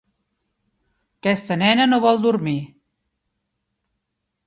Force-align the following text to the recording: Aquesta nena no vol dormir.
Aquesta 1.23 1.59
nena 1.63 1.87
no 1.91 2.01
vol 2.07 2.19
dormir. 2.25 2.57